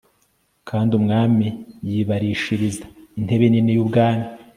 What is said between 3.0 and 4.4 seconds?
intebe nini y'ubwami